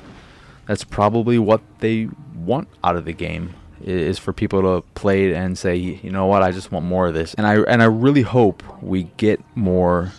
that's 0.68 0.84
probably 0.84 1.40
what 1.40 1.62
they 1.80 2.10
want 2.36 2.68
out 2.84 2.96
of 2.96 3.06
the 3.06 3.14
game 3.14 3.56
is 3.84 4.20
for 4.20 4.34
people 4.34 4.62
to 4.62 4.86
play 4.94 5.30
it 5.30 5.34
and 5.34 5.58
say, 5.58 5.76
you 5.76 6.12
know 6.12 6.26
what, 6.26 6.44
I 6.44 6.52
just 6.52 6.72
want 6.72 6.86
more 6.86 7.08
of 7.08 7.14
this. 7.14 7.34
And 7.36 7.48
I 7.48 7.62
and 7.62 7.82
I 7.82 7.86
really 7.86 8.22
hope 8.22 8.62
we 8.82 9.04
get 9.18 9.42
more 9.56 10.12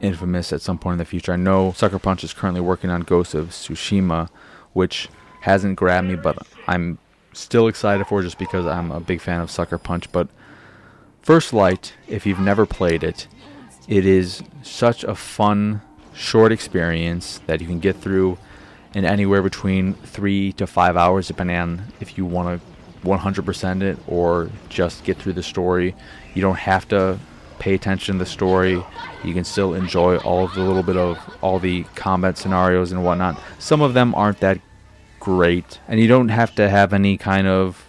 Infamous 0.00 0.52
at 0.52 0.60
some 0.60 0.78
point 0.78 0.94
in 0.94 0.98
the 0.98 1.04
future. 1.04 1.32
I 1.32 1.36
know 1.36 1.72
Sucker 1.72 1.98
Punch 1.98 2.24
is 2.24 2.32
currently 2.32 2.60
working 2.60 2.90
on 2.90 3.02
Ghost 3.02 3.34
of 3.34 3.48
Tsushima, 3.50 4.28
which 4.72 5.08
hasn't 5.40 5.76
grabbed 5.76 6.08
me, 6.08 6.16
but 6.16 6.38
I'm 6.66 6.98
still 7.32 7.68
excited 7.68 8.06
for 8.06 8.22
just 8.22 8.38
because 8.38 8.66
I'm 8.66 8.90
a 8.90 9.00
big 9.00 9.20
fan 9.20 9.40
of 9.40 9.50
Sucker 9.50 9.78
Punch. 9.78 10.10
But 10.12 10.28
First 11.22 11.52
Light, 11.52 11.94
if 12.06 12.26
you've 12.26 12.40
never 12.40 12.66
played 12.66 13.02
it, 13.02 13.28
it 13.88 14.06
is 14.06 14.42
such 14.62 15.04
a 15.04 15.14
fun 15.14 15.82
short 16.14 16.52
experience 16.52 17.40
that 17.46 17.60
you 17.60 17.66
can 17.66 17.80
get 17.80 17.96
through 17.96 18.38
in 18.94 19.04
anywhere 19.04 19.42
between 19.42 19.94
three 19.94 20.52
to 20.52 20.66
five 20.66 20.96
hours, 20.96 21.28
depending 21.28 21.56
on 21.56 21.82
if 22.00 22.16
you 22.16 22.24
want 22.24 22.60
to 22.60 23.08
100% 23.08 23.82
it 23.82 23.98
or 24.06 24.50
just 24.68 25.04
get 25.04 25.18
through 25.18 25.34
the 25.34 25.42
story. 25.42 25.94
You 26.34 26.42
don't 26.42 26.58
have 26.58 26.88
to 26.88 27.18
pay 27.58 27.74
attention 27.74 28.16
to 28.16 28.18
the 28.24 28.30
story. 28.30 28.82
You 29.22 29.34
can 29.34 29.44
still 29.44 29.74
enjoy 29.74 30.18
all 30.18 30.44
of 30.44 30.54
the 30.54 30.62
little 30.62 30.82
bit 30.82 30.96
of 30.96 31.18
all 31.40 31.58
the 31.58 31.84
combat 31.94 32.38
scenarios 32.38 32.92
and 32.92 33.04
whatnot. 33.04 33.40
Some 33.58 33.80
of 33.80 33.94
them 33.94 34.14
aren't 34.14 34.40
that 34.40 34.60
great, 35.20 35.80
and 35.88 36.00
you 36.00 36.08
don't 36.08 36.28
have 36.28 36.54
to 36.56 36.68
have 36.68 36.92
any 36.92 37.16
kind 37.16 37.46
of 37.46 37.84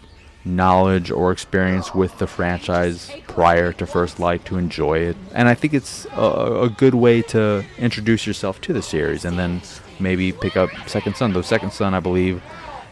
knowledge 0.45 1.09
or 1.09 1.31
experience 1.31 1.93
with 1.93 2.17
the 2.19 2.27
franchise 2.27 3.11
prior 3.27 3.73
to 3.73 3.85
First 3.85 4.19
Light 4.19 4.45
to 4.45 4.57
enjoy 4.57 4.99
it. 4.99 5.17
And 5.33 5.47
I 5.47 5.55
think 5.55 5.73
it's 5.73 6.05
a, 6.13 6.61
a, 6.61 6.69
good 6.69 6.93
way 6.93 7.23
to 7.23 7.65
introduce 7.79 8.27
yourself 8.27 8.61
to 8.61 8.73
the 8.73 8.81
series 8.81 9.25
and 9.25 9.39
then 9.39 9.61
maybe 9.99 10.31
pick 10.31 10.55
up 10.55 10.69
Second 10.87 11.17
Son. 11.17 11.33
Though 11.33 11.41
Second 11.41 11.73
Son, 11.73 11.95
I 11.95 11.99
believe, 11.99 12.43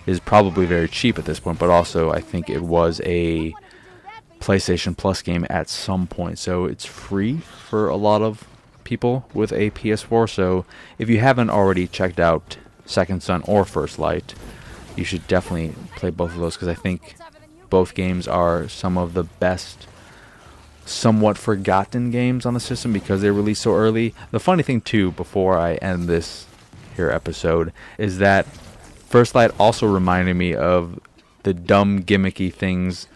is 0.05 0.19
probably 0.19 0.65
very 0.65 0.87
cheap 0.87 1.19
at 1.19 1.25
this 1.25 1.39
point, 1.39 1.59
but 1.59 1.69
also 1.69 2.11
I 2.11 2.21
think 2.21 2.49
it 2.49 2.61
was 2.61 3.01
a 3.05 3.53
PlayStation 4.43 4.95
Plus 4.95 5.21
game 5.21 5.47
at 5.49 5.69
some 5.69 6.05
point. 6.05 6.37
So 6.37 6.65
it's 6.65 6.85
free 6.85 7.37
for 7.37 7.87
a 7.87 7.95
lot 7.95 8.21
of 8.21 8.45
people 8.83 9.25
with 9.33 9.53
a 9.53 9.71
PS4. 9.71 10.29
So 10.29 10.65
if 10.99 11.09
you 11.09 11.19
haven't 11.21 11.49
already 11.49 11.87
checked 11.87 12.19
out 12.19 12.57
Second 12.85 13.23
Son 13.23 13.41
or 13.45 13.63
First 13.63 13.97
Light, 13.97 14.35
you 14.97 15.05
should 15.05 15.25
definitely 15.27 15.73
play 15.95 16.09
both 16.09 16.33
of 16.33 16.41
those 16.41 16.55
because 16.55 16.67
I 16.67 16.73
think 16.73 17.15
both 17.69 17.95
games 17.95 18.27
are 18.27 18.67
some 18.67 18.97
of 18.97 19.13
the 19.13 19.23
best 19.23 19.87
somewhat 20.85 21.37
forgotten 21.37 22.11
games 22.11 22.45
on 22.45 22.53
the 22.53 22.59
system 22.59 22.91
because 22.91 23.21
they 23.21 23.31
released 23.31 23.61
so 23.61 23.73
early. 23.73 24.13
The 24.31 24.41
funny 24.41 24.61
thing 24.61 24.81
too, 24.81 25.11
before 25.11 25.57
I 25.57 25.75
end 25.75 26.09
this 26.09 26.47
here 26.97 27.09
episode, 27.09 27.71
is 27.97 28.17
that 28.17 28.45
First 29.07 29.35
Light 29.35 29.51
also 29.57 29.87
reminded 29.87 30.33
me 30.33 30.53
of 30.53 30.99
the 31.43 31.53
dumb 31.53 32.03
gimmicky 32.03 32.53
things 32.53 33.07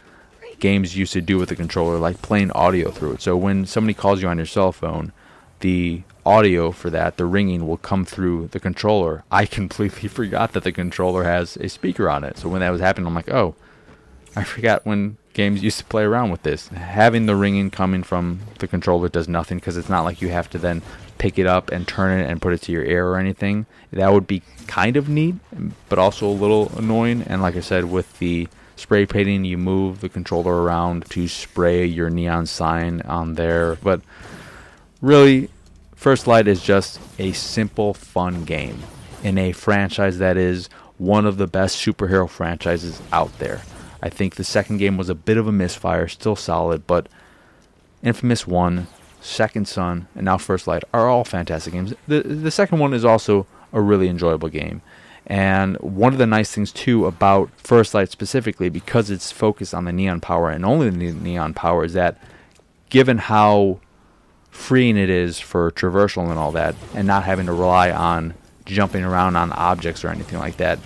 games 0.60 0.98
used 0.98 1.14
to 1.14 1.22
do 1.22 1.38
with 1.38 1.50
the 1.50 1.56
controller, 1.56 1.98
like 1.98 2.22
playing 2.22 2.52
audio 2.52 2.92
through 2.92 3.14
it. 3.14 3.22
So 3.22 3.38
when 3.38 3.66
somebody 3.66 3.94
calls 3.94 4.22
you 4.22 4.28
on 4.28 4.38
your 4.38 4.46
cell 4.46 4.72
phone, 4.72 5.12
the 5.60 6.04
audio 6.26 6.72
for 6.72 6.90
that, 6.90 7.18
the 7.18 7.26
ringing 7.26 7.68
will 7.68 7.78
come 7.78 8.06
through 8.06 8.48
the 8.48 8.60
controller. 8.60 9.24
I 9.32 9.46
completely 9.60 10.10
forgot 10.10 10.54
that 10.54 10.64
the 10.64 10.72
controller 10.72 11.24
has 11.24 11.58
a 11.58 11.70
speaker 11.70 12.10
on 12.10 12.24
it. 12.24 12.38
So 12.38 12.50
when 12.50 12.62
that 12.62 12.72
was 12.72 12.82
happening, 12.82 13.08
I'm 13.08 13.16
like, 13.16 13.30
oh, 13.30 13.56
I 14.36 14.44
forgot 14.44 14.86
when 14.86 15.18
games 15.34 15.64
used 15.64 15.80
to 15.80 15.86
play 15.86 16.04
around 16.04 16.32
with 16.32 16.44
this. 16.44 16.68
Having 16.70 17.26
the 17.26 17.36
ringing 17.36 17.72
coming 17.72 18.04
from 18.04 18.40
the 18.60 18.68
controller 18.68 19.10
does 19.10 19.28
nothing 19.28 19.58
because 19.58 19.78
it's 19.78 19.90
not 19.90 20.04
like 20.04 20.22
you 20.22 20.30
have 20.30 20.50
to 20.52 20.58
then 20.58 20.82
pick 21.18 21.40
it 21.40 21.48
up 21.48 21.72
and 21.72 21.88
turn 21.88 22.20
it 22.20 22.30
and 22.30 22.42
put 22.42 22.54
it 22.54 22.62
to 22.64 22.72
your 22.72 22.84
ear 22.84 23.08
or 23.08 23.18
anything. 23.18 23.66
That 23.92 24.12
would 24.12 24.28
be 24.28 24.44
kind 24.68 24.98
of 24.98 25.10
neat, 25.10 25.36
but 25.90 25.98
also 25.98 26.28
a 26.28 26.30
little 26.30 26.72
annoying. 26.78 27.24
And 27.24 27.42
like 27.42 27.56
I 27.56 27.62
said, 27.62 27.86
with 27.86 28.20
the 28.20 28.48
spray 28.78 29.06
painting, 29.06 29.44
you 29.44 29.58
move 29.58 30.00
the 30.00 30.10
controller 30.10 30.62
around 30.62 31.06
to 31.10 31.28
spray 31.28 31.86
your 31.86 32.10
neon 32.10 32.46
sign 32.46 33.02
on 33.02 33.34
there. 33.34 33.76
But 33.76 34.02
really, 35.02 35.50
First 35.96 36.28
Light 36.28 36.48
is 36.48 36.62
just 36.62 37.00
a 37.20 37.34
simple, 37.34 37.94
fun 37.94 38.46
game 38.46 38.80
in 39.24 39.38
a 39.38 39.52
franchise 39.52 40.20
that 40.20 40.38
is 40.38 40.70
one 40.98 41.26
of 41.26 41.38
the 41.38 41.48
best 41.48 41.84
superhero 41.84 42.30
franchises 42.30 43.02
out 43.12 43.38
there. 43.40 43.62
I 44.02 44.10
think 44.10 44.36
the 44.36 44.44
second 44.44 44.78
game 44.78 44.96
was 44.96 45.10
a 45.10 45.16
bit 45.16 45.38
of 45.38 45.48
a 45.48 45.52
misfire, 45.52 46.08
still 46.08 46.36
solid, 46.36 46.86
but 46.88 47.10
Infamous 48.04 48.46
1, 48.46 48.88
Second 49.22 49.68
Son, 49.68 50.08
and 50.16 50.26
now 50.26 50.38
First 50.38 50.68
Light 50.68 50.84
are 50.94 51.10
all 51.10 51.24
fantastic 51.24 51.74
games. 51.74 51.94
The 52.08 52.22
the 52.22 52.52
second 52.52 52.80
one 52.80 52.94
is 52.94 53.04
also 53.04 53.48
a 53.74 53.82
really 53.82 54.08
enjoyable 54.08 54.50
game. 54.50 54.82
And 55.28 55.76
one 55.78 56.14
of 56.14 56.20
the 56.20 56.26
nice 56.26 56.52
things 56.52 56.72
too 56.72 57.06
about 57.06 57.52
First 57.58 57.94
Light 57.94 58.10
specifically, 58.10 58.70
because 58.70 59.10
it's 59.12 59.32
focused 59.32 59.74
on 59.74 59.84
the 59.84 59.92
neon 59.92 60.22
power 60.22 60.50
and 60.50 60.66
only 60.66 60.90
the 60.90 61.12
neon 61.12 61.54
power, 61.54 61.84
is 61.84 61.94
that 61.94 62.18
given 62.90 63.18
how 63.18 63.82
freeing 64.50 64.98
it 64.98 65.10
is 65.10 65.38
for 65.40 65.70
traversal 65.72 66.30
and 66.30 66.40
all 66.40 66.54
that, 66.54 66.76
and 66.96 67.06
not 67.06 67.26
having 67.26 67.46
to 67.46 67.54
rely 67.54 67.92
on 67.92 68.34
jumping 68.66 69.04
around 69.04 69.36
on 69.36 69.52
objects 69.52 70.04
or 70.04 70.10
anything 70.10 70.40
like 70.40 70.58
that, 70.58 70.80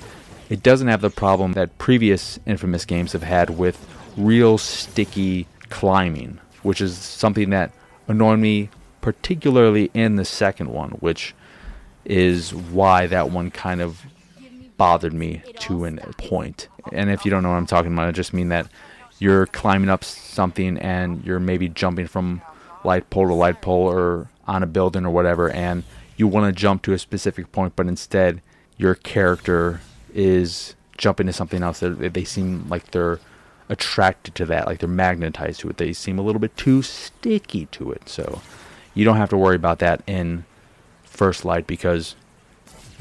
it 0.50 0.63
doesn't 0.63 0.88
have 0.88 1.01
the 1.01 1.10
problem 1.10 1.53
that 1.53 1.77
previous 1.77 2.39
Infamous 2.45 2.83
games 2.83 3.13
have 3.13 3.24
had 3.24 3.51
with 3.51 3.88
real 4.17 4.57
sticky 4.57 5.48
climbing, 5.69 6.39
which 6.63 6.81
is 6.81 6.98
something 6.98 7.51
that 7.51 7.71
annoyed 8.07 8.39
me 8.39 8.69
particularly 9.01 9.89
in 9.93 10.15
the 10.15 10.25
second 10.25 10.69
one, 10.69 10.91
which 10.91 11.33
is 12.05 12.53
why 12.53 13.07
that 13.07 13.29
one 13.29 13.51
kind 13.51 13.81
of 13.81 14.01
bothered 14.78 15.13
me 15.13 15.44
to 15.60 15.86
a 15.86 15.92
point. 16.18 16.68
And 16.92 17.10
if 17.10 17.25
you 17.25 17.32
don't 17.32 17.44
know 17.44 17.50
what 17.50 17.58
I'm 17.58 17.66
talking 17.66 17.94
about, 17.94 18.08
I 18.08 18.12
just 18.12 18.34
mean 18.34 18.50
that 18.50 18.68
you're 19.20 19.46
climbing 19.46 19.90
up 19.90 20.04
something 20.04 20.78
and 20.78 21.24
you're 21.24 21.40
maybe 21.40 21.70
jumping 21.70 22.08
from 22.08 22.42
light 22.84 23.10
pole 23.10 23.28
to 23.28 23.34
light 23.34 23.62
pole 23.62 23.88
or 23.88 24.30
on 24.48 24.63
a 24.63 24.68
building 24.68 25.06
or 25.06 25.12
whatever, 25.12 25.50
and 25.51 25.84
you 26.18 26.28
want 26.28 26.46
to 26.46 26.60
jump 26.60 26.82
to 26.84 26.94
a 26.94 27.00
specific 27.00 27.51
point, 27.51 27.75
but 27.75 27.88
instead 27.88 28.42
your 28.78 28.96
character 28.96 29.82
is 30.13 30.75
jumping 30.98 31.28
to 31.28 31.34
something 31.34 31.63
else. 31.63 31.80
They, 31.80 31.90
they 32.10 32.24
seem 32.24 32.68
like 32.68 32.92
they're 32.92 33.20
attracted 33.70 34.36
to 34.36 34.46
that, 34.48 34.68
like 34.68 34.80
they're 34.80 34.90
magnetized 34.90 35.62
to 35.62 35.70
it. 35.70 35.78
They 35.78 35.94
seem 35.94 36.20
a 36.20 36.22
little 36.22 36.42
bit 36.42 36.58
too 36.58 36.82
sticky 36.82 37.68
to 37.68 37.92
it. 37.92 38.10
So 38.10 38.42
you 38.94 39.06
don't 39.06 39.18
have 39.18 39.30
to 39.30 39.38
worry 39.38 39.56
about 39.56 39.80
that 39.80 40.01
in 40.08 40.46
First 41.04 41.46
Light 41.46 41.68
because 41.68 42.16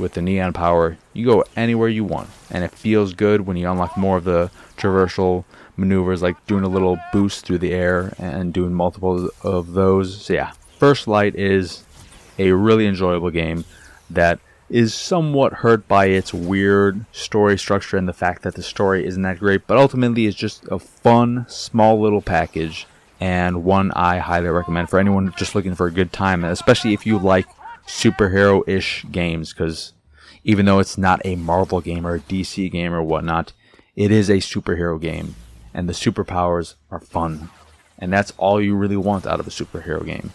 with 0.00 0.14
the 0.14 0.22
neon 0.22 0.52
power, 0.52 0.96
you 1.12 1.26
go 1.26 1.44
anywhere 1.56 1.88
you 1.88 2.04
want, 2.04 2.30
and 2.50 2.64
it 2.64 2.72
feels 2.72 3.12
good 3.14 3.42
when 3.42 3.56
you 3.56 3.70
unlock 3.70 3.96
more 3.96 4.16
of 4.16 4.24
the 4.24 4.50
traversal 4.76 5.44
maneuvers, 5.76 6.22
like 6.22 6.46
doing 6.46 6.64
a 6.64 6.68
little 6.68 6.98
boost 7.12 7.44
through 7.44 7.58
the 7.58 7.72
air 7.72 8.14
and 8.18 8.52
doing 8.52 8.72
multiple 8.72 9.30
of 9.42 9.72
those. 9.72 10.22
So 10.22 10.34
yeah, 10.34 10.52
First 10.78 11.06
Light 11.06 11.34
is 11.34 11.84
a 12.38 12.52
really 12.52 12.86
enjoyable 12.86 13.30
game 13.30 13.64
that 14.08 14.40
is 14.68 14.94
somewhat 14.94 15.52
hurt 15.52 15.86
by 15.88 16.06
its 16.06 16.32
weird 16.32 17.04
story 17.12 17.58
structure 17.58 17.96
and 17.96 18.08
the 18.08 18.12
fact 18.12 18.42
that 18.42 18.54
the 18.54 18.62
story 18.62 19.04
isn't 19.04 19.22
that 19.22 19.38
great, 19.38 19.66
but 19.66 19.76
ultimately 19.76 20.26
it's 20.26 20.36
just 20.36 20.64
a 20.68 20.78
fun, 20.78 21.44
small 21.48 22.00
little 22.00 22.22
package 22.22 22.86
and 23.18 23.64
one 23.64 23.92
I 23.92 24.18
highly 24.18 24.48
recommend 24.48 24.88
for 24.88 24.98
anyone 24.98 25.34
just 25.36 25.54
looking 25.54 25.74
for 25.74 25.86
a 25.86 25.92
good 25.92 26.12
time, 26.12 26.44
especially 26.44 26.94
if 26.94 27.04
you 27.04 27.18
like 27.18 27.46
superhero 27.86 28.62
ish 28.68 29.04
games, 29.10 29.52
because 29.52 29.92
even 30.44 30.66
though 30.66 30.78
it's 30.78 30.98
not 30.98 31.20
a 31.24 31.36
Marvel 31.36 31.80
game 31.80 32.06
or 32.06 32.14
a 32.14 32.20
DC 32.20 32.70
game 32.70 32.92
or 32.92 33.02
whatnot, 33.02 33.52
it 33.96 34.10
is 34.10 34.30
a 34.30 34.36
superhero 34.36 35.00
game, 35.00 35.34
and 35.74 35.88
the 35.88 35.92
superpowers 35.92 36.74
are 36.90 37.00
fun. 37.00 37.50
And 37.98 38.12
that's 38.12 38.32
all 38.38 38.60
you 38.60 38.74
really 38.74 38.96
want 38.96 39.26
out 39.26 39.40
of 39.40 39.46
a 39.46 39.50
superhero 39.50 40.04
game. 40.04 40.32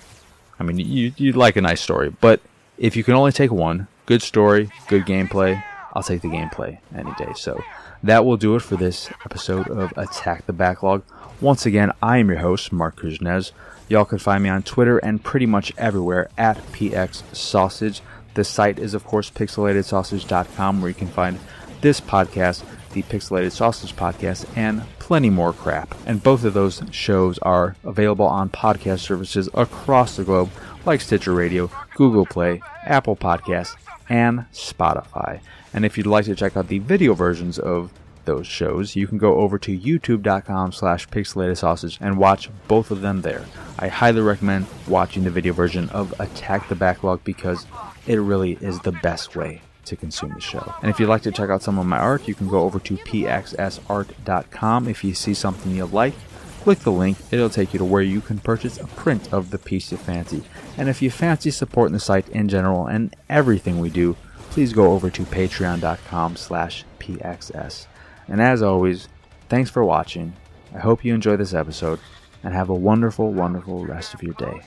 I 0.59 0.63
mean, 0.63 0.79
you, 0.79 1.13
you'd 1.17 1.35
like 1.35 1.55
a 1.55 1.61
nice 1.61 1.81
story, 1.81 2.09
but 2.09 2.39
if 2.77 2.95
you 2.95 3.03
can 3.03 3.15
only 3.15 3.31
take 3.31 3.51
one, 3.51 3.87
good 4.05 4.21
story, 4.21 4.69
good 4.87 5.05
gameplay, 5.05 5.61
I'll 5.93 6.03
take 6.03 6.21
the 6.21 6.27
gameplay 6.27 6.79
any 6.95 7.11
day. 7.15 7.31
So 7.35 7.63
that 8.05 8.23
will 8.23 8.37
do 8.37 8.55
it 8.55 8.61
for 8.61 8.75
this 8.75 9.09
episode 9.25 9.67
of 9.67 9.91
Attack 9.97 10.45
the 10.45 10.53
Backlog. 10.53 11.03
Once 11.41 11.65
again, 11.65 11.91
I 12.03 12.19
am 12.19 12.29
your 12.29 12.37
host, 12.37 12.71
Mark 12.71 12.97
Kuznez. 12.97 13.51
Y'all 13.89 14.05
can 14.05 14.19
find 14.19 14.43
me 14.43 14.49
on 14.49 14.61
Twitter 14.61 14.99
and 14.99 15.23
pretty 15.23 15.47
much 15.47 15.73
everywhere 15.75 16.29
at 16.37 16.57
PX 16.71 17.35
Sausage. 17.35 18.01
The 18.35 18.43
site 18.43 18.77
is, 18.77 18.93
of 18.93 19.05
course, 19.05 19.31
pixelatedsausage.com, 19.31 20.81
where 20.81 20.89
you 20.89 20.95
can 20.95 21.07
find 21.07 21.39
this 21.81 21.99
podcast, 21.99 22.63
the 22.93 23.01
Pixelated 23.03 23.51
Sausage 23.51 23.95
Podcast, 23.95 24.45
and 24.55 24.83
plenty 24.99 25.31
more 25.31 25.53
crap. 25.53 25.95
And 26.05 26.21
both 26.21 26.43
of 26.43 26.53
those 26.53 26.83
shows 26.91 27.39
are 27.39 27.75
available 27.83 28.27
on 28.27 28.49
podcast 28.49 28.99
services 28.99 29.49
across 29.55 30.15
the 30.15 30.23
globe, 30.23 30.51
like 30.85 31.01
Stitcher 31.01 31.33
Radio, 31.33 31.71
Google 31.95 32.27
Play, 32.27 32.61
Apple 32.85 33.15
Podcasts, 33.15 33.75
and 34.09 34.45
Spotify. 34.53 35.39
And 35.73 35.85
if 35.85 35.97
you'd 35.97 36.07
like 36.07 36.25
to 36.25 36.35
check 36.35 36.55
out 36.55 36.67
the 36.67 36.79
video 36.79 37.13
versions 37.13 37.59
of 37.59 37.91
those 38.25 38.47
shows, 38.47 38.95
you 38.95 39.07
can 39.07 39.17
go 39.17 39.35
over 39.35 39.57
to 39.59 39.77
youtube.com 39.77 40.71
slash 40.71 41.07
pixelated 41.09 41.57
sausage 41.57 41.97
and 42.01 42.17
watch 42.17 42.49
both 42.67 42.91
of 42.91 43.01
them 43.01 43.21
there. 43.21 43.45
I 43.79 43.87
highly 43.87 44.21
recommend 44.21 44.67
watching 44.87 45.23
the 45.23 45.31
video 45.31 45.53
version 45.53 45.89
of 45.89 46.19
Attack 46.19 46.69
the 46.69 46.75
Backlog 46.75 47.23
because 47.23 47.65
it 48.07 48.15
really 48.15 48.53
is 48.61 48.79
the 48.81 48.91
best 48.91 49.35
way 49.35 49.61
to 49.85 49.95
consume 49.95 50.33
the 50.33 50.41
show. 50.41 50.73
And 50.81 50.89
if 50.89 50.99
you'd 50.99 51.09
like 51.09 51.21
to 51.23 51.31
check 51.31 51.49
out 51.49 51.63
some 51.63 51.77
of 51.77 51.85
my 51.85 51.99
art, 51.99 52.27
you 52.27 52.35
can 52.35 52.47
go 52.47 52.61
over 52.61 52.79
to 52.79 52.97
pxsart.com. 52.97 54.87
If 54.87 55.03
you 55.03 55.13
see 55.13 55.33
something 55.33 55.75
you 55.75 55.85
like, 55.85 56.15
click 56.61 56.79
the 56.79 56.91
link. 56.91 57.17
It'll 57.31 57.49
take 57.49 57.73
you 57.73 57.79
to 57.79 57.85
where 57.85 58.01
you 58.01 58.21
can 58.21 58.39
purchase 58.39 58.79
a 58.79 58.87
print 58.87 59.31
of 59.31 59.51
the 59.51 59.59
piece 59.59 59.91
you 59.91 59.97
fancy. 59.97 60.43
And 60.77 60.89
if 60.89 61.01
you 61.01 61.09
fancy 61.09 61.51
supporting 61.51 61.93
the 61.93 61.99
site 61.99 62.27
in 62.29 62.49
general 62.49 62.87
and 62.87 63.15
everything 63.29 63.79
we 63.79 63.89
do, 63.89 64.15
please 64.49 64.73
go 64.73 64.91
over 64.91 65.09
to 65.09 65.23
patreon.com 65.23 66.35
slash 66.35 66.83
pxs. 66.99 67.87
And 68.27 68.41
as 68.41 68.61
always, 68.61 69.07
thanks 69.49 69.69
for 69.69 69.83
watching. 69.83 70.33
I 70.73 70.79
hope 70.79 71.05
you 71.05 71.13
enjoy 71.13 71.37
this 71.37 71.53
episode 71.53 71.99
and 72.43 72.53
have 72.53 72.69
a 72.69 72.75
wonderful, 72.75 73.31
wonderful 73.31 73.85
rest 73.85 74.13
of 74.13 74.21
your 74.21 74.33
day. 74.33 74.61